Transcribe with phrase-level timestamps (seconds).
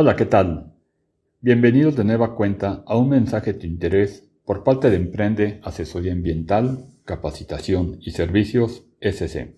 [0.00, 0.74] Hola, ¿qué tal?
[1.40, 6.84] Bienvenidos de nueva cuenta a un mensaje de interés por parte de Emprende Asesoría Ambiental,
[7.04, 9.56] Capacitación y Servicios SC.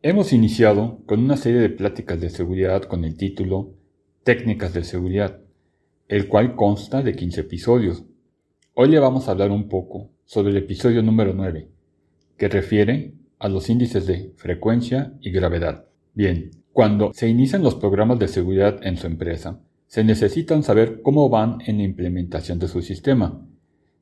[0.00, 3.74] Hemos iniciado con una serie de pláticas de seguridad con el título
[4.22, 5.40] Técnicas de Seguridad,
[6.06, 8.04] el cual consta de 15 episodios.
[8.74, 11.68] Hoy le vamos a hablar un poco sobre el episodio número 9,
[12.38, 15.86] que refiere a los índices de frecuencia y gravedad.
[16.14, 21.28] Bien, cuando se inician los programas de seguridad en su empresa, se necesitan saber cómo
[21.28, 23.46] van en la implementación de su sistema,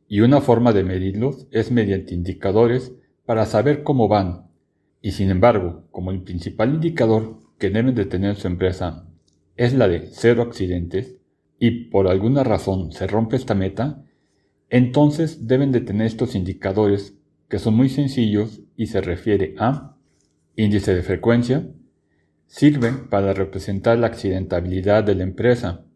[0.08, 2.94] y una forma de medirlos es mediante indicadores
[3.26, 4.46] para saber cómo van.
[5.02, 9.06] Y sin embargo, como el principal indicador que deben de tener su empresa
[9.54, 11.18] es la de cero accidentes,
[11.58, 14.02] y por alguna razón se rompe esta meta,
[14.70, 17.18] entonces deben de tener estos indicadores
[17.50, 19.94] que son muy sencillos y se refiere a
[20.56, 21.68] índice de frecuencia,
[22.52, 25.86] sirve para representar la accidentabilidad de la empresa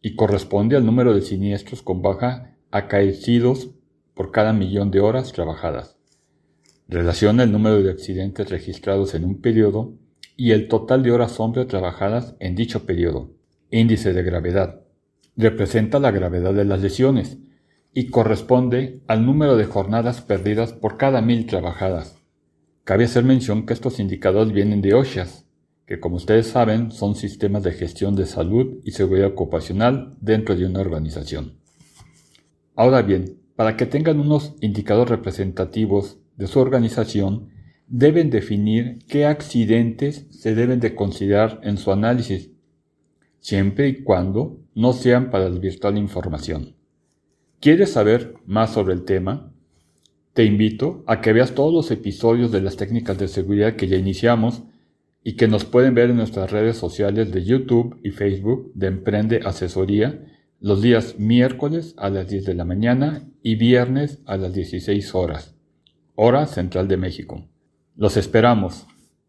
[0.00, 3.70] y corresponde al número de siniestros con baja acaecidos
[4.14, 5.96] por cada millón de horas trabajadas.
[6.86, 9.94] Relaciona el número de accidentes registrados en un periodo
[10.36, 13.32] y el total de horas hombre trabajadas en dicho periodo.
[13.72, 14.82] Índice de gravedad.
[15.36, 17.38] Representa la gravedad de las lesiones
[17.92, 22.16] y corresponde al número de jornadas perdidas por cada mil trabajadas.
[22.84, 25.49] Cabe hacer mención que estos indicadores vienen de OSHAS,
[25.90, 30.64] que como ustedes saben son sistemas de gestión de salud y seguridad ocupacional dentro de
[30.64, 31.54] una organización.
[32.76, 37.48] Ahora bien, para que tengan unos indicadores representativos de su organización,
[37.88, 42.52] deben definir qué accidentes se deben de considerar en su análisis,
[43.40, 46.76] siempre y cuando no sean para desvirtuar la información.
[47.58, 49.52] ¿Quieres saber más sobre el tema?
[50.34, 53.96] Te invito a que veas todos los episodios de las técnicas de seguridad que ya
[53.96, 54.62] iniciamos
[55.22, 59.40] y que nos pueden ver en nuestras redes sociales de YouTube y Facebook de Emprende
[59.44, 60.24] Asesoría
[60.60, 65.56] los días miércoles a las 10 de la mañana y viernes a las 16 horas,
[66.14, 67.48] hora central de México.
[67.96, 68.86] Los esperamos.